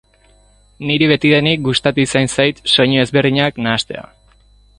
[0.91, 4.07] Niri betidanik gustatu izan zait soinu ezberdinak nahastea.